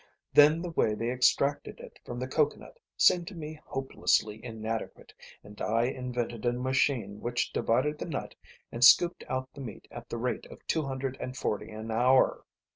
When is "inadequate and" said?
4.43-5.61